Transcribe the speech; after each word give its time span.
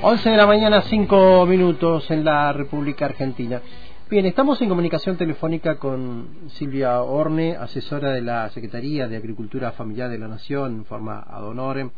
11 0.00 0.30
de 0.30 0.36
la 0.36 0.46
mañana, 0.46 0.82
5 0.82 1.44
minutos 1.46 2.08
en 2.12 2.24
la 2.24 2.52
República 2.52 3.06
Argentina. 3.06 3.60
Bien, 4.08 4.26
estamos 4.26 4.62
en 4.62 4.68
comunicación 4.68 5.16
telefónica 5.16 5.76
con 5.76 6.48
Silvia 6.50 7.02
Orne, 7.02 7.56
asesora 7.56 8.12
de 8.12 8.22
la 8.22 8.48
Secretaría 8.50 9.08
de 9.08 9.16
Agricultura 9.16 9.72
Familiar 9.72 10.08
de 10.08 10.18
la 10.18 10.28
Nación, 10.28 10.76
en 10.76 10.84
forma 10.84 11.26
ad 11.28 11.44
honorem. 11.44 11.90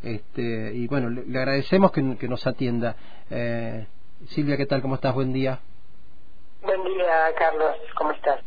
Este, 0.00 0.72
y 0.74 0.86
bueno, 0.86 1.10
le, 1.10 1.22
agradecemos 1.36 1.90
que, 1.90 2.02
nos 2.02 2.46
atienda. 2.46 2.94
Eh, 3.28 3.84
Silvia, 4.28 4.56
¿qué 4.56 4.66
tal? 4.66 4.80
¿Cómo 4.80 4.94
estás? 4.94 5.12
Buen 5.12 5.32
día. 5.32 5.58
Buen 6.62 6.84
día, 6.84 7.34
Carlos. 7.36 7.74
¿Cómo 7.96 8.12
estás? 8.12 8.40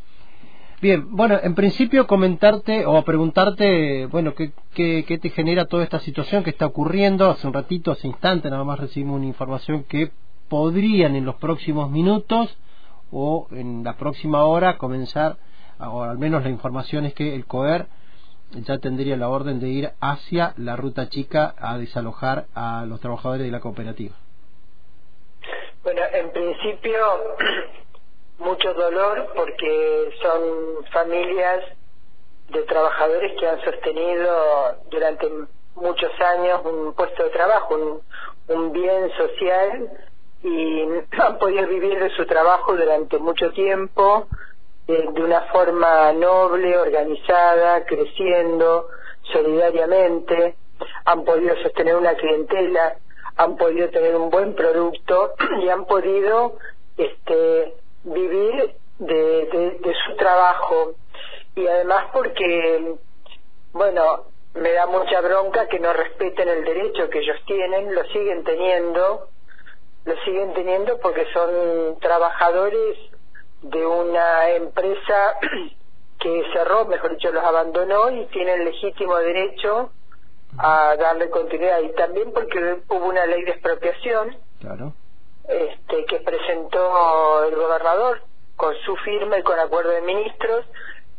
Bien, 0.83 1.15
bueno, 1.15 1.39
en 1.41 1.55
principio 1.55 2.07
comentarte 2.07 2.85
o 2.85 3.01
preguntarte, 3.03 4.05
bueno, 4.07 4.33
¿qué, 4.35 4.51
qué, 4.75 5.17
te 5.17 5.29
genera 5.29 5.63
toda 5.63 5.85
esta 5.85 5.99
situación 5.99 6.43
que 6.43 6.49
está 6.49 6.65
ocurriendo? 6.65 7.29
Hace 7.29 7.47
un 7.47 7.53
ratito, 7.53 7.93
hace 7.93 8.05
instante, 8.05 8.49
nada 8.49 8.65
más 8.65 8.81
recibimos 8.81 9.15
una 9.15 9.27
información 9.27 9.85
que 9.85 10.11
podrían 10.49 11.15
en 11.15 11.23
los 11.23 11.35
próximos 11.35 11.89
minutos 11.89 12.57
o 13.13 13.47
en 13.51 13.85
la 13.85 13.95
próxima 13.95 14.43
hora 14.43 14.77
comenzar, 14.77 15.37
o 15.79 16.03
al 16.03 16.17
menos 16.17 16.43
la 16.43 16.49
información 16.49 17.05
es 17.05 17.13
que 17.13 17.33
el 17.33 17.45
COER 17.45 17.87
ya 18.51 18.77
tendría 18.79 19.15
la 19.15 19.29
orden 19.29 19.61
de 19.61 19.69
ir 19.69 19.91
hacia 20.01 20.53
la 20.57 20.75
ruta 20.75 21.07
chica 21.07 21.55
a 21.59 21.77
desalojar 21.77 22.47
a 22.55 22.85
los 22.85 22.99
trabajadores 22.99 23.45
de 23.45 23.51
la 23.53 23.61
cooperativa. 23.61 24.15
Bueno, 25.81 26.01
en 26.13 26.29
principio 26.33 26.99
mucho 28.43 28.73
dolor 28.73 29.31
porque 29.35 30.13
son 30.21 30.85
familias 30.91 31.63
de 32.49 32.63
trabajadores 32.63 33.33
que 33.39 33.47
han 33.47 33.61
sostenido 33.61 34.75
durante 34.91 35.27
muchos 35.75 36.11
años 36.19 36.61
un 36.65 36.93
puesto 36.93 37.23
de 37.23 37.29
trabajo, 37.29 38.01
un, 38.47 38.71
bien 38.71 39.09
social 39.17 39.89
y 40.43 40.83
han 41.21 41.37
podido 41.39 41.67
vivir 41.67 41.99
de 41.99 42.09
su 42.11 42.25
trabajo 42.25 42.75
durante 42.75 43.17
mucho 43.17 43.51
tiempo 43.51 44.27
eh, 44.87 45.07
de 45.13 45.23
una 45.23 45.41
forma 45.43 46.11
noble, 46.11 46.77
organizada, 46.77 47.85
creciendo 47.85 48.89
solidariamente, 49.31 50.55
han 51.05 51.23
podido 51.23 51.55
sostener 51.63 51.95
una 51.95 52.15
clientela, 52.15 52.97
han 53.37 53.55
podido 53.55 53.89
tener 53.89 54.15
un 54.17 54.29
buen 54.29 54.53
producto 54.53 55.33
y 55.63 55.69
han 55.69 55.85
podido 55.85 56.57
este 56.97 57.73
vivir 58.03 58.75
de, 58.99 59.79
de, 59.81 59.93
su 60.05 60.15
trabajo 60.15 60.93
y 61.55 61.67
además 61.67 62.05
porque, 62.13 62.95
bueno, 63.73 64.25
me 64.55 64.71
da 64.71 64.85
mucha 64.85 65.21
bronca 65.21 65.67
que 65.67 65.79
no 65.79 65.93
respeten 65.93 66.47
el 66.47 66.63
derecho 66.63 67.09
que 67.09 67.19
ellos 67.19 67.37
tienen, 67.45 67.93
lo 67.93 68.03
siguen 68.05 68.43
teniendo, 68.43 69.27
lo 70.05 70.15
siguen 70.23 70.53
teniendo 70.53 70.99
porque 70.99 71.25
son 71.33 71.99
trabajadores 71.99 72.97
de 73.61 73.85
una 73.85 74.49
empresa 74.51 75.37
que 76.19 76.43
cerró, 76.53 76.85
mejor 76.85 77.11
dicho, 77.11 77.31
los 77.31 77.43
abandonó 77.43 78.09
y 78.11 78.25
tienen 78.27 78.65
legítimo 78.65 79.17
derecho 79.17 79.91
a 80.57 80.95
darle 80.97 81.29
continuidad. 81.29 81.81
Y 81.81 81.93
también 81.93 82.31
porque 82.31 82.81
hubo 82.89 83.05
una 83.07 83.25
ley 83.25 83.43
de 83.43 83.51
expropiación 83.51 84.37
claro 84.59 84.93
este, 85.93 86.05
que 86.05 86.19
presentó 86.19 87.43
el 87.45 87.55
gobernador 87.55 88.21
con 88.55 88.75
su 88.85 88.95
firma 88.97 89.37
y 89.37 89.43
con 89.43 89.59
acuerdo 89.59 89.91
de 89.91 90.01
ministros 90.01 90.65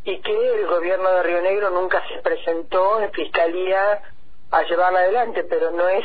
y 0.04 0.20
que 0.20 0.54
el 0.54 0.66
gobierno 0.66 1.08
de 1.10 1.22
Río 1.22 1.42
Negro 1.42 1.70
nunca 1.70 2.02
se 2.08 2.20
presentó 2.20 3.00
en 3.00 3.10
fiscalía 3.12 4.02
a 4.50 4.62
llevarla 4.62 5.00
adelante, 5.00 5.44
pero 5.44 5.70
no 5.70 5.88
es 5.88 6.04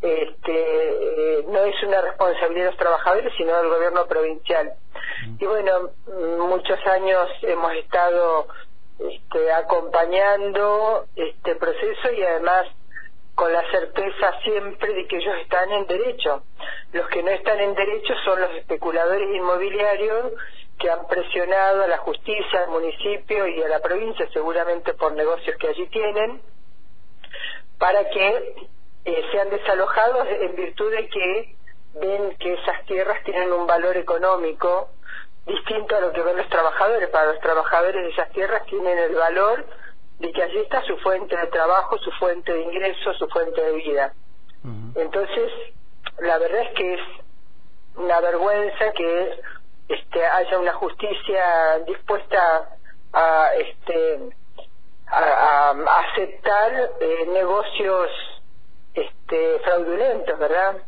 este, 0.00 1.40
eh, 1.40 1.44
no 1.48 1.58
es 1.64 1.82
una 1.82 2.00
responsabilidad 2.00 2.66
de 2.66 2.70
los 2.70 2.78
trabajadores, 2.78 3.32
sino 3.36 3.56
del 3.56 3.68
gobierno 3.68 4.06
provincial. 4.06 4.72
Y 5.38 5.44
bueno, 5.44 5.90
muchos 6.46 6.78
años 6.86 7.28
hemos 7.42 7.72
estado 7.74 8.46
este, 8.98 9.52
acompañando 9.52 11.06
este 11.16 11.56
proceso 11.56 12.12
y 12.12 12.22
además 12.22 12.68
con 13.36 13.52
la 13.52 13.62
certeza 13.70 14.40
siempre 14.42 14.94
de 14.94 15.06
que 15.06 15.18
ellos 15.18 15.36
están 15.42 15.70
en 15.70 15.86
derecho. 15.86 16.42
Los 16.92 17.06
que 17.08 17.22
no 17.22 17.30
están 17.30 17.60
en 17.60 17.74
derecho 17.74 18.14
son 18.24 18.40
los 18.40 18.50
especuladores 18.52 19.28
inmobiliarios 19.36 20.32
que 20.78 20.90
han 20.90 21.06
presionado 21.06 21.84
a 21.84 21.86
la 21.86 21.98
justicia, 21.98 22.60
al 22.64 22.70
municipio 22.70 23.46
y 23.46 23.62
a 23.62 23.68
la 23.68 23.80
provincia, 23.80 24.26
seguramente 24.32 24.94
por 24.94 25.12
negocios 25.12 25.54
que 25.58 25.68
allí 25.68 25.86
tienen, 25.88 26.40
para 27.78 28.08
que 28.08 28.54
eh, 29.04 29.24
sean 29.32 29.50
desalojados 29.50 30.26
en 30.28 30.56
virtud 30.56 30.90
de 30.90 31.08
que 31.08 31.56
ven 32.00 32.36
que 32.38 32.54
esas 32.54 32.86
tierras 32.86 33.22
tienen 33.24 33.52
un 33.52 33.66
valor 33.66 33.98
económico 33.98 34.88
distinto 35.44 35.94
a 35.94 36.00
lo 36.00 36.12
que 36.12 36.22
ven 36.22 36.38
los 36.38 36.48
trabajadores. 36.48 37.10
Para 37.10 37.32
los 37.32 37.40
trabajadores 37.40 38.12
esas 38.14 38.30
tierras 38.30 38.64
tienen 38.64 38.98
el 38.98 39.14
valor 39.14 39.66
de 40.18 40.32
que 40.32 40.42
allí 40.42 40.58
está 40.58 40.82
su 40.82 40.96
fuente 40.98 41.36
de 41.36 41.46
trabajo, 41.48 41.98
su 41.98 42.10
fuente 42.12 42.52
de 42.52 42.62
ingreso, 42.62 43.12
su 43.14 43.28
fuente 43.28 43.60
de 43.60 43.72
vida. 43.72 44.12
Entonces, 44.96 45.52
la 46.18 46.38
verdad 46.38 46.62
es 46.62 46.74
que 46.74 46.94
es 46.94 47.00
una 47.96 48.20
vergüenza 48.20 48.92
que 48.92 49.40
este 49.88 50.26
haya 50.26 50.58
una 50.58 50.72
justicia 50.72 51.78
dispuesta 51.86 52.70
a 53.12 53.50
este 53.54 54.30
a, 55.06 55.70
aceptar 55.70 56.90
eh, 57.00 57.26
negocios 57.32 58.10
este 58.94 59.60
fraudulentos, 59.60 60.38
¿verdad? 60.38 60.82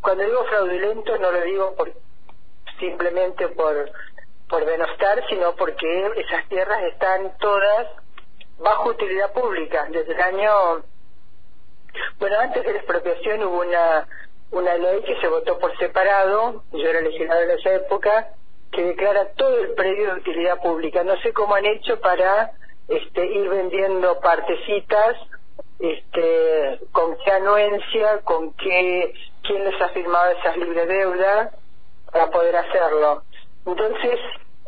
Cuando 0.00 0.24
digo 0.24 0.44
fraudulento 0.44 1.18
no 1.18 1.32
lo 1.32 1.40
digo 1.40 1.74
por 1.74 1.92
simplemente 2.78 3.48
por 3.48 3.90
por 4.48 4.64
denostar, 4.64 5.24
sino 5.28 5.56
porque 5.56 6.12
esas 6.16 6.48
tierras 6.48 6.82
están 6.84 7.36
todas 7.38 7.88
bajo 8.58 8.90
utilidad 8.90 9.32
pública. 9.32 9.86
Desde 9.90 10.12
el 10.12 10.20
año, 10.20 10.82
bueno, 12.18 12.38
antes 12.40 12.64
de 12.64 12.72
la 12.72 12.78
expropiación 12.78 13.44
hubo 13.44 13.60
una, 13.60 14.06
una 14.50 14.74
ley 14.76 15.02
que 15.02 15.20
se 15.20 15.28
votó 15.28 15.58
por 15.58 15.76
separado, 15.78 16.62
yo 16.72 16.88
era 16.88 17.00
legislador 17.00 17.44
en 17.44 17.58
esa 17.58 17.74
época, 17.74 18.28
que 18.72 18.82
declara 18.82 19.32
todo 19.36 19.58
el 19.58 19.74
predio 19.74 20.14
de 20.14 20.20
utilidad 20.20 20.60
pública. 20.60 21.04
No 21.04 21.16
sé 21.20 21.32
cómo 21.32 21.54
han 21.54 21.66
hecho 21.66 22.00
para 22.00 22.52
este, 22.88 23.26
ir 23.26 23.48
vendiendo 23.48 24.18
partecitas, 24.20 25.16
este, 25.78 26.80
con 26.92 27.16
qué 27.24 27.30
anuencia, 27.32 28.20
con 28.22 28.52
qué, 28.54 29.14
quién 29.42 29.64
les 29.64 29.80
ha 29.80 29.88
firmado 29.90 30.32
esas 30.32 30.56
libre 30.56 30.86
deudas 30.86 31.54
para 32.10 32.30
poder 32.30 32.56
hacerlo. 32.56 33.22
Entonces, 33.66 34.18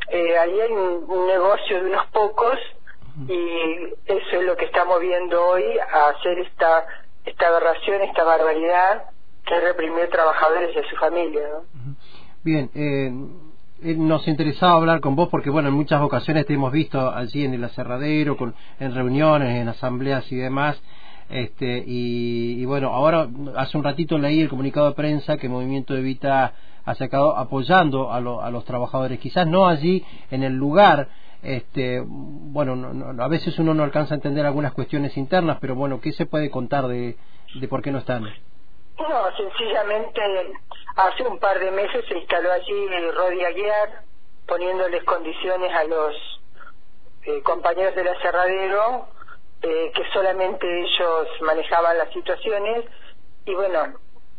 eh, 0.09 0.39
ahí 0.39 0.61
hay 0.61 0.73
un 0.73 1.27
negocio 1.27 1.83
de 1.83 1.91
unos 1.91 2.07
pocos 2.09 2.59
y 3.29 3.95
eso 4.05 4.41
es 4.41 4.43
lo 4.43 4.57
que 4.57 4.67
estamos 4.67 5.01
viendo 5.01 5.43
hoy, 5.43 5.65
a 5.79 6.09
hacer 6.09 6.39
esta, 6.39 6.87
esta 7.25 7.49
aberración, 7.49 8.03
esta 8.03 8.25
barbaridad 8.25 9.05
que 9.47 9.61
reprimió 9.61 10.09
trabajadores 10.09 10.75
y 10.75 10.79
a 10.79 10.91
su 10.91 10.97
familia. 10.97 11.43
Bien, 12.43 12.71
eh, 12.75 13.13
eh, 13.83 13.95
nos 13.95 14.27
interesaba 14.29 14.75
hablar 14.75 15.01
con 15.01 15.17
vos 15.17 15.29
porque, 15.29 15.51
bueno, 15.51 15.69
en 15.69 15.75
muchas 15.75 16.01
ocasiones 16.03 16.47
te 16.47 16.55
hemos 16.55 16.73
visto 16.73 17.11
allí 17.11 17.45
en 17.45 17.55
el 17.55 17.65
aserradero, 17.65 18.37
con, 18.37 18.55
en 18.81 18.95
reuniones, 18.95 19.57
en 19.61 19.69
asambleas 19.69 20.31
y 20.31 20.37
demás. 20.37 20.81
Este, 21.29 21.83
y, 21.87 22.65
bueno, 22.67 22.91
ahora 22.91 23.29
hace 23.57 23.77
un 23.77 23.85
ratito 23.85 24.17
leí 24.17 24.41
el 24.41 24.49
comunicado 24.49 24.89
de 24.89 24.95
prensa 24.95 25.37
que 25.37 25.47
el 25.47 25.53
Movimiento 25.53 25.97
Evita 25.97 26.55
ha 26.85 26.95
sacado 26.95 27.37
apoyando 27.37 28.13
a, 28.13 28.19
a 28.19 28.51
los 28.51 28.65
trabajadores, 28.65 29.19
quizás 29.19 29.47
no 29.47 29.67
allí 29.67 30.05
en 30.31 30.45
el 30.45 30.55
lugar 30.55 31.09
este, 31.47 32.03
bueno, 32.05 32.75
no, 32.75 33.23
a 33.23 33.29
veces 33.29 33.57
uno 33.61 33.73
no 33.73 33.85
alcanza 33.85 34.15
a 34.15 34.17
entender 34.17 34.45
algunas 34.45 34.73
cuestiones 34.73 35.17
internas, 35.17 35.59
pero 35.61 35.77
bueno, 35.77 36.01
¿qué 36.01 36.13
se 36.13 36.27
puede 36.27 36.51
contar 36.51 36.89
de, 36.89 37.17
de 37.55 37.69
por 37.69 37.83
qué 37.83 37.93
no 37.93 37.99
están? 37.99 38.25
No, 38.25 39.37
sencillamente 39.37 40.21
hace 40.97 41.23
un 41.23 41.39
par 41.39 41.61
de 41.61 41.71
meses 41.71 42.05
se 42.09 42.19
instaló 42.19 42.51
allí 42.51 42.89
Rodi 43.15 43.45
Aguiar, 43.45 44.03
poniéndoles 44.49 45.05
condiciones 45.05 45.73
a 45.73 45.85
los 45.85 46.41
eh, 47.25 47.43
compañeros 47.43 47.95
del 47.95 48.09
aserradero, 48.09 49.07
eh, 49.63 49.93
que 49.95 50.03
solamente 50.13 50.67
ellos 50.81 51.29
manejaban 51.43 51.97
las 51.99 52.13
situaciones, 52.13 52.87
y 53.45 53.55
bueno, 53.55 53.99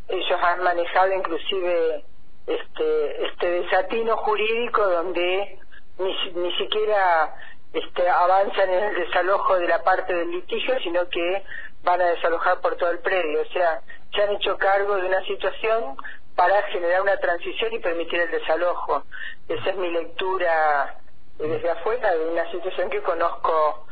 ellos 0.09 0.39
han 0.41 0.61
manejado 0.61 1.13
inclusive 1.13 2.03
este, 2.47 3.25
este 3.27 3.49
desatino 3.61 4.17
jurídico 4.17 4.85
donde 4.87 5.59
ni, 5.99 6.31
ni 6.31 6.51
siquiera 6.57 7.35
este, 7.73 8.07
avanzan 8.07 8.69
en 8.69 8.83
el 8.83 8.95
desalojo 8.95 9.57
de 9.59 9.67
la 9.67 9.83
parte 9.83 10.13
del 10.13 10.31
litigio, 10.31 10.79
sino 10.79 11.07
que 11.09 11.43
van 11.83 12.01
a 12.01 12.05
desalojar 12.05 12.59
por 12.61 12.75
todo 12.75 12.91
el 12.91 12.99
predio. 12.99 13.41
O 13.41 13.53
sea, 13.53 13.81
se 14.13 14.23
han 14.23 14.35
hecho 14.35 14.57
cargo 14.57 14.95
de 14.95 15.07
una 15.07 15.21
situación 15.25 15.97
para 16.35 16.61
generar 16.63 17.01
una 17.01 17.17
transición 17.17 17.73
y 17.73 17.79
permitir 17.79 18.19
el 18.21 18.31
desalojo. 18.31 19.03
Esa 19.47 19.69
es 19.71 19.75
mi 19.75 19.89
lectura 19.89 20.97
desde 21.37 21.69
afuera 21.69 22.13
de 22.15 22.29
una 22.29 22.49
situación 22.51 22.89
que 22.89 23.01
conozco 23.01 23.86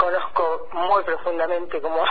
conozco 0.00 0.68
muy 0.72 1.04
profundamente 1.04 1.80
como, 1.82 2.02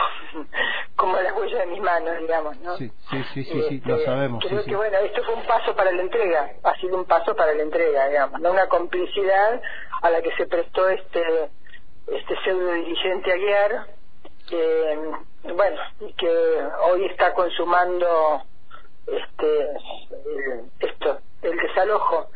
como 0.96 1.20
la 1.20 1.34
huella 1.34 1.58
de 1.58 1.66
mis 1.66 1.80
manos, 1.82 2.18
digamos, 2.20 2.56
¿no? 2.60 2.76
Sí, 2.76 2.88
sí, 3.10 3.24
sí, 3.34 3.44
sí, 3.44 3.82
lo 3.84 3.94
este, 3.96 4.06
sabemos. 4.06 4.44
Creo 4.46 4.64
que, 4.64 4.76
bueno, 4.76 4.98
esto 4.98 5.24
fue 5.24 5.34
un 5.34 5.44
paso 5.44 5.74
para 5.74 5.90
la 5.90 6.02
entrega, 6.02 6.52
ha 6.62 6.74
sido 6.76 6.96
un 6.96 7.04
paso 7.04 7.34
para 7.34 7.52
la 7.52 7.62
entrega, 7.62 8.06
digamos, 8.06 8.40
¿no? 8.40 8.52
Una 8.52 8.68
complicidad 8.68 9.60
a 10.02 10.10
la 10.10 10.22
que 10.22 10.30
se 10.36 10.46
prestó 10.46 10.88
este 10.88 11.50
este 12.06 12.34
pseudo 12.42 12.72
dirigente 12.72 13.32
Aguiar, 13.32 13.86
que, 14.48 14.98
bueno, 15.54 15.80
y 16.00 16.12
que 16.14 16.28
hoy 16.90 17.06
está 17.06 17.34
consumando 17.34 18.42
este 19.06 19.68
esto, 20.80 21.18
el 21.42 21.56
desalojo 21.56 22.28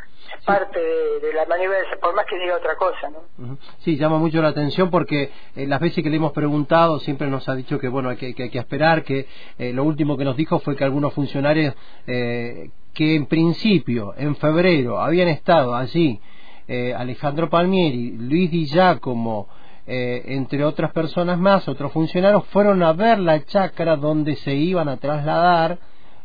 parte 0.45 0.79
de, 0.79 1.33
la 1.35 1.47
maniobra, 1.47 1.79
por 2.01 2.15
más 2.15 2.27
que 2.27 2.39
diga 2.39 2.57
otra 2.57 2.77
cosa, 2.77 3.11
¿no? 3.11 3.59
Sí, 3.79 3.97
llama 3.97 4.19
mucho 4.19 4.43
la 4.43 4.49
atención 4.49 4.91
porque 4.91 5.31
eh, 5.57 5.67
las 5.67 5.81
veces 5.81 6.03
que 6.03 6.11
le 6.11 6.17
hemos 6.17 6.33
preguntado 6.33 6.99
siempre 7.01 7.29
nos 7.29 7.49
ha 7.49 7.55
dicho 7.55 7.79
que, 7.79 7.89
bueno, 7.89 8.11
hay 8.11 8.17
que, 8.17 8.43
hay 8.43 8.51
que 8.51 8.59
esperar, 8.59 9.05
que 9.05 9.27
eh, 9.59 9.73
lo 9.73 9.85
último 9.85 10.17
que 10.17 10.25
nos 10.25 10.37
dijo 10.37 10.59
fue 10.61 10.77
que 10.77 10.85
algunos 10.85 11.15
funcionarios 11.15 11.75
eh, 12.07 12.71
que 12.93 13.15
en 13.17 13.27
principio, 13.27 14.15
en 14.17 14.37
febrero, 14.37 15.01
habían 15.01 15.29
estado 15.29 15.75
allí, 15.75 16.21
Alejandro 16.97 17.51
Palmieri, 17.51 18.13
Luis 18.13 18.51
Di 18.51 18.67
Giacomo, 18.67 19.49
entre 19.85 20.65
otras 20.65 20.93
personas 20.93 21.39
más, 21.39 21.69
otros 21.69 21.93
funcionarios, 21.93 22.47
fueron 22.47 22.83
a 22.83 22.93
ver 22.93 23.19
la 23.19 23.45
chacra 23.45 23.97
donde 23.97 24.37
se 24.37 24.55
iban 24.55 24.89
a 24.89 24.97
trasladar, 24.97 25.79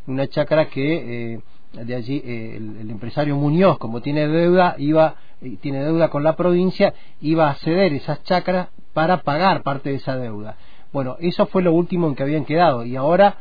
una 0.06 0.28
chacra 0.28 0.66
que 0.66 1.40
de 1.72 1.94
allí 1.94 2.22
eh, 2.24 2.56
el, 2.56 2.90
empresario 2.90 3.36
Muñoz, 3.36 3.78
como 3.78 4.00
tiene 4.00 4.26
deuda, 4.26 4.74
iba 4.78 5.16
tiene 5.60 5.82
deuda 5.82 6.08
con 6.08 6.22
la 6.22 6.36
provincia, 6.36 6.92
iba 7.20 7.48
a 7.48 7.54
ceder 7.54 7.94
esas 7.94 8.22
chacras 8.24 8.68
para 8.92 9.18
pagar 9.18 9.62
parte 9.62 9.90
de 9.90 9.96
esa 9.96 10.16
deuda. 10.16 10.56
Bueno, 10.92 11.16
eso 11.20 11.46
fue 11.46 11.62
lo 11.62 11.72
último 11.72 12.08
en 12.08 12.14
que 12.14 12.22
habían 12.22 12.44
quedado 12.44 12.84
y 12.84 12.96
ahora 12.96 13.38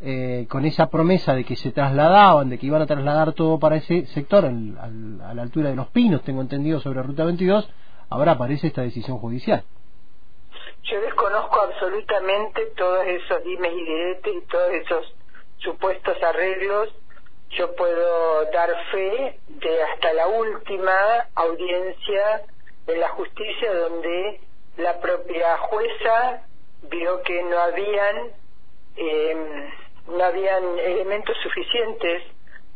eh, 0.00 0.46
con 0.48 0.64
esa 0.64 0.88
promesa 0.88 1.34
de 1.34 1.44
que 1.44 1.56
se 1.56 1.72
trasladaban, 1.72 2.50
de 2.50 2.58
que 2.58 2.66
iban 2.66 2.82
a 2.82 2.86
trasladar 2.86 3.32
todo 3.32 3.58
para 3.58 3.76
ese 3.76 4.06
sector, 4.06 4.44
a 4.44 5.34
la 5.34 5.42
altura 5.42 5.70
de 5.70 5.76
los 5.76 5.88
pinos, 5.88 6.22
tengo 6.22 6.42
entendido, 6.42 6.80
sobre 6.80 7.02
Ruta 7.02 7.24
22, 7.24 7.68
ahora 8.10 8.32
aparece 8.32 8.66
esta 8.66 8.82
decisión 8.82 9.18
judicial. 9.18 9.64
Yo 10.82 11.00
desconozco 11.00 11.62
absolutamente 11.62 12.66
todos 12.76 13.06
esos 13.06 13.44
dimes 13.44 13.72
y 13.72 13.84
diretes 13.84 14.34
y 14.34 14.46
todos 14.48 14.70
esos 14.72 15.14
supuestos 15.58 16.16
arreglos 16.22 16.88
yo 17.52 17.74
puedo 17.74 18.44
dar 18.46 18.74
fe 18.90 19.38
de 19.48 19.82
hasta 19.82 20.12
la 20.12 20.26
última 20.28 21.28
audiencia 21.34 22.42
de 22.86 22.96
la 22.96 23.08
justicia 23.10 23.74
donde 23.74 24.40
la 24.76 25.00
propia 25.00 25.58
jueza 25.58 26.46
vio 26.82 27.22
que 27.22 27.42
no 27.42 27.58
habían 27.58 28.30
eh, 28.96 29.70
no 30.08 30.24
habían 30.24 30.78
elementos 30.78 31.36
suficientes 31.42 32.22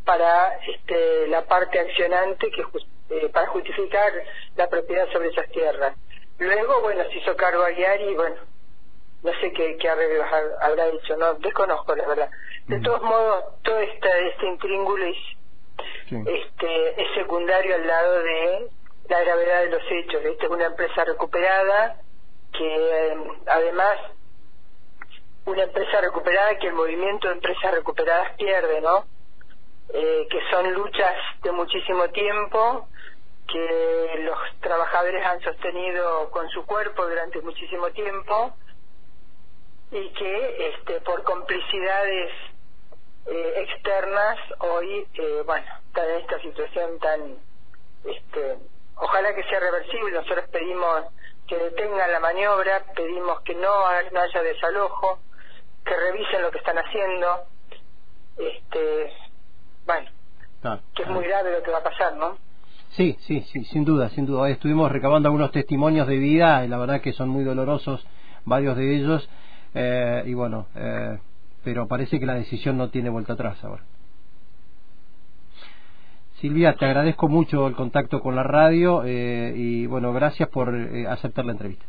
para 0.04 0.58
este, 0.66 1.26
la 1.28 1.44
parte 1.44 1.78
accionante 1.80 2.50
que 2.50 2.64
eh, 3.10 3.28
para 3.30 3.48
justificar 3.48 4.12
la 4.56 4.68
propiedad 4.68 5.08
sobre 5.12 5.28
esas 5.28 5.48
tierras. 5.50 5.94
Luego, 6.38 6.80
bueno, 6.82 7.02
se 7.10 7.18
hizo 7.18 7.36
cargo 7.36 7.62
a 7.64 7.70
y 7.70 8.14
bueno, 8.14 8.36
no 9.26 9.32
sé 9.40 9.52
qué, 9.52 9.76
qué 9.76 9.88
arreglos 9.88 10.24
habrá 10.60 10.86
hecho, 10.86 11.16
no 11.16 11.34
desconozco 11.34 11.96
la 11.96 12.06
verdad. 12.06 12.30
De 12.68 12.80
todos 12.80 13.02
modos, 13.02 13.60
todo 13.62 13.78
este, 13.80 14.28
este 14.28 14.46
intríngulo 14.46 15.04
es, 15.04 15.16
este, 16.10 17.02
es 17.02 17.14
secundario 17.14 17.74
al 17.74 17.86
lado 17.86 18.22
de 18.22 18.68
la 19.08 19.20
gravedad 19.20 19.60
de 19.62 19.70
los 19.70 19.82
hechos. 19.90 20.24
Esta 20.24 20.44
es 20.44 20.50
una 20.50 20.66
empresa 20.66 21.04
recuperada 21.04 21.96
que 22.52 23.08
em, 23.10 23.32
además 23.46 23.98
una 25.44 25.64
empresa 25.64 26.00
recuperada 26.00 26.58
que 26.58 26.68
el 26.68 26.74
movimiento 26.74 27.26
de 27.26 27.34
empresas 27.34 27.74
recuperadas 27.74 28.32
pierde, 28.36 28.80
¿no? 28.80 29.06
Eh, 29.92 30.26
que 30.30 30.40
son 30.50 30.72
luchas 30.72 31.14
de 31.42 31.50
muchísimo 31.50 32.08
tiempo, 32.10 32.88
que 33.48 34.20
los 34.20 34.38
trabajadores 34.60 35.24
han 35.24 35.40
sostenido 35.40 36.30
con 36.30 36.48
su 36.50 36.64
cuerpo 36.64 37.06
durante 37.06 37.40
muchísimo 37.40 37.90
tiempo 37.90 38.54
y 39.90 40.08
que 40.10 40.68
este, 40.68 41.00
por 41.00 41.22
complicidades 41.22 42.30
eh, 43.26 43.52
externas 43.56 44.38
hoy, 44.58 45.06
eh, 45.14 45.42
bueno, 45.44 45.66
está 45.88 46.04
en 46.04 46.20
esta 46.20 46.40
situación 46.40 46.98
tan, 47.00 47.20
este, 48.04 48.58
ojalá 48.96 49.34
que 49.34 49.44
sea 49.44 49.60
reversible, 49.60 50.12
nosotros 50.12 50.48
pedimos 50.50 51.04
que 51.46 51.56
detengan 51.56 52.10
la 52.12 52.20
maniobra, 52.20 52.84
pedimos 52.94 53.40
que 53.42 53.54
no, 53.54 53.86
haya 53.86 54.42
desalojo, 54.42 55.20
que 55.84 55.96
revisen 55.96 56.42
lo 56.42 56.50
que 56.50 56.58
están 56.58 56.76
haciendo, 56.78 57.44
este, 58.36 59.12
bueno, 59.86 60.10
que 60.94 61.02
es 61.02 61.08
muy 61.08 61.24
grave 61.24 61.52
lo 61.52 61.62
que 61.62 61.70
va 61.70 61.78
a 61.78 61.84
pasar, 61.84 62.14
¿no? 62.16 62.36
Sí, 62.90 63.16
sí, 63.20 63.42
sí, 63.52 63.64
sin 63.64 63.84
duda, 63.84 64.08
sin 64.10 64.26
duda. 64.26 64.48
estuvimos 64.48 64.90
recabando 64.90 65.28
algunos 65.28 65.52
testimonios 65.52 66.06
de 66.06 66.16
vida 66.16 66.64
y 66.64 66.68
la 66.68 66.78
verdad 66.78 67.00
que 67.00 67.12
son 67.12 67.28
muy 67.28 67.44
dolorosos 67.44 68.04
varios 68.44 68.76
de 68.76 68.96
ellos. 68.96 69.28
Eh, 69.76 70.22
y 70.26 70.34
bueno, 70.34 70.66
eh, 70.74 71.18
pero 71.62 71.86
parece 71.86 72.18
que 72.18 72.26
la 72.26 72.34
decisión 72.34 72.76
no 72.78 72.90
tiene 72.90 73.10
vuelta 73.10 73.34
atrás 73.34 73.62
ahora. 73.62 73.82
Silvia, 76.40 76.74
te 76.74 76.84
agradezco 76.84 77.28
mucho 77.28 77.66
el 77.66 77.74
contacto 77.74 78.20
con 78.20 78.36
la 78.36 78.42
radio 78.42 79.02
eh, 79.06 79.52
y 79.56 79.86
bueno, 79.86 80.12
gracias 80.12 80.50
por 80.50 80.74
eh, 80.74 81.06
aceptar 81.08 81.46
la 81.46 81.52
entrevista. 81.52 81.86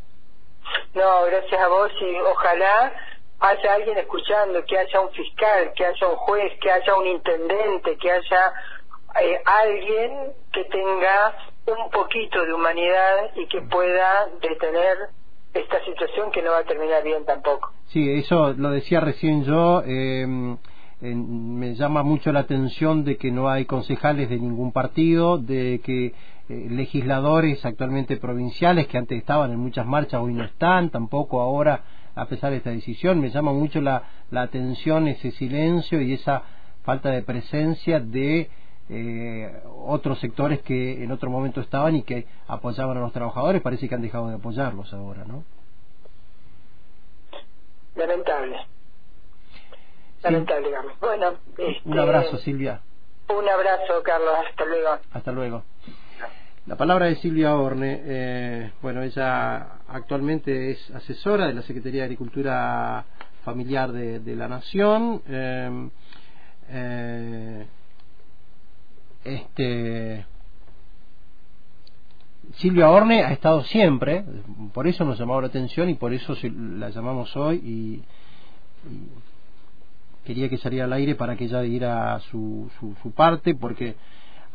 No, 0.93 1.25
gracias 1.25 1.61
a 1.61 1.67
vos 1.67 1.91
y 1.99 2.15
ojalá 2.15 2.93
haya 3.39 3.73
alguien 3.73 3.97
escuchando, 3.97 4.63
que 4.65 4.77
haya 4.77 5.01
un 5.01 5.11
fiscal, 5.11 5.73
que 5.75 5.85
haya 5.85 6.07
un 6.07 6.15
juez, 6.15 6.53
que 6.61 6.71
haya 6.71 6.95
un 6.95 7.07
intendente, 7.07 7.97
que 7.97 8.09
haya 8.09 8.53
eh, 9.21 9.41
alguien 9.45 10.33
que 10.53 10.63
tenga 10.63 11.35
un 11.65 11.91
poquito 11.91 12.45
de 12.45 12.53
humanidad 12.53 13.31
y 13.35 13.47
que 13.47 13.61
pueda 13.63 14.27
detener 14.41 15.09
esta 15.53 15.83
situación 15.83 16.31
que 16.31 16.41
no 16.41 16.51
va 16.51 16.59
a 16.59 16.63
terminar 16.63 17.03
bien 17.03 17.25
tampoco. 17.25 17.73
Sí, 17.87 18.09
eso 18.09 18.53
lo 18.53 18.71
decía 18.71 18.99
recién 18.99 19.43
yo. 19.43 19.81
Em, 19.85 20.57
me 20.99 21.75
llama 21.75 22.03
mucho 22.03 22.31
la 22.31 22.39
atención 22.39 23.03
de 23.03 23.17
que 23.17 23.31
no 23.31 23.49
hay 23.49 23.65
concejales 23.65 24.29
de 24.29 24.39
ningún 24.39 24.71
partido, 24.71 25.37
de 25.37 25.79
que 25.83 26.13
eh, 26.49 26.67
legisladores 26.69 27.63
actualmente 27.65 28.17
provinciales 28.17 28.87
que 28.87 28.97
antes 28.97 29.17
estaban 29.17 29.51
en 29.51 29.59
muchas 29.59 29.85
marchas 29.85 30.21
hoy 30.21 30.33
no 30.33 30.43
están, 30.43 30.89
tampoco 30.89 31.41
ahora 31.41 31.81
a 32.15 32.25
pesar 32.25 32.51
de 32.51 32.57
esta 32.57 32.71
decisión. 32.71 33.21
Me 33.21 33.29
llama 33.29 33.53
mucho 33.53 33.79
la, 33.79 34.03
la 34.31 34.41
atención 34.41 35.07
ese 35.07 35.31
silencio 35.31 36.01
y 36.01 36.13
esa 36.13 36.43
falta 36.83 37.09
de 37.11 37.21
presencia 37.21 37.99
de 37.99 38.49
eh, 38.89 39.61
otros 39.85 40.19
sectores 40.19 40.61
que 40.61 41.03
en 41.03 41.11
otro 41.11 41.29
momento 41.29 41.61
estaban 41.61 41.95
y 41.95 42.03
que 42.03 42.25
apoyaban 42.47 42.97
a 42.97 43.01
los 43.01 43.13
trabajadores. 43.13 43.61
Parece 43.61 43.87
que 43.87 43.95
han 43.95 44.01
dejado 44.01 44.29
de 44.29 44.35
apoyarlos 44.35 44.91
ahora, 44.93 45.25
¿no? 45.25 45.43
Lamentable. 47.97 48.57
Lamentable, 50.23 50.67
digamos. 50.67 50.99
Bueno, 50.99 51.33
un 51.85 51.99
abrazo, 51.99 52.37
Silvia. 52.37 52.81
Un 53.29 53.49
abrazo, 53.49 54.01
Carlos. 54.03 54.33
Hasta 54.47 54.65
luego. 54.65 54.99
Hasta 55.11 55.31
luego. 55.31 55.63
La 56.65 56.75
palabra 56.75 57.05
de 57.05 57.15
Silvia 57.15 57.55
Orne, 57.55 58.01
eh, 58.03 58.71
bueno, 58.81 59.01
ella 59.01 59.79
actualmente 59.87 60.71
es 60.71 60.91
asesora 60.91 61.47
de 61.47 61.53
la 61.53 61.61
Secretaría 61.61 62.01
de 62.01 62.05
Agricultura 62.05 63.05
Familiar 63.45 63.91
de, 63.91 64.35
la 64.35 64.49
Nación. 64.49 65.21
Eh, 65.27 65.89
eh, 66.69 67.67
este 69.23 70.25
Silvia 72.57 72.89
Orne 72.89 73.23
ha 73.23 73.31
estado 73.33 73.63
siempre, 73.65 74.23
por 74.73 74.87
eso 74.87 75.05
nos 75.05 75.19
llamaba 75.19 75.41
la 75.41 75.47
atención 75.47 75.89
y 75.89 75.93
por 75.93 76.11
eso 76.11 76.35
la 76.43 76.89
llamamos 76.89 77.35
hoy 77.35 77.57
y, 77.57 78.03
quería 80.25 80.49
que 80.49 80.57
saliera 80.57 80.85
al 80.85 80.93
aire 80.93 81.15
para 81.15 81.35
que 81.35 81.45
ella 81.45 81.61
diera 81.61 82.19
su, 82.31 82.69
su, 82.79 83.11
parte, 83.11 83.53
porque 83.53 83.95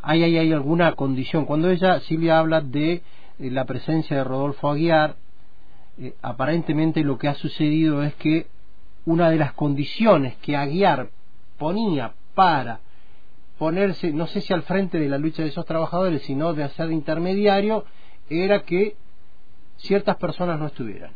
hay, 0.01 0.21
hay, 0.21 0.37
hay, 0.37 0.51
alguna 0.51 0.91
condición. 0.91 1.45
Cuando 1.45 1.71
ella, 1.71 1.99
Silvia, 2.01 2.39
habla 2.39 2.61
de 2.61 2.93
eh, 2.93 3.01
la 3.39 3.65
presencia 3.65 4.17
de 4.17 4.23
Rodolfo 4.23 4.69
Aguiar, 4.69 5.15
eh, 5.97 6.13
aparentemente 6.21 7.03
lo 7.03 7.17
que 7.17 7.29
ha 7.29 7.35
sucedido 7.35 8.03
es 8.03 8.13
que 8.15 8.47
una 9.05 9.29
de 9.29 9.37
las 9.37 9.53
condiciones 9.53 10.35
que 10.37 10.55
Aguiar 10.55 11.09
ponía 11.57 12.13
para 12.35 12.81
ponerse, 13.57 14.11
no 14.11 14.27
sé 14.27 14.41
si 14.41 14.53
al 14.53 14.63
frente 14.63 14.99
de 14.99 15.09
la 15.09 15.17
lucha 15.17 15.43
de 15.43 15.49
esos 15.49 15.65
trabajadores, 15.65 16.23
sino 16.23 16.53
de 16.53 16.63
hacer 16.63 16.91
intermediario, 16.91 17.85
era 18.29 18.63
que 18.63 18.95
ciertas 19.77 20.17
personas 20.17 20.59
no 20.59 20.67
estuvieran. 20.67 21.11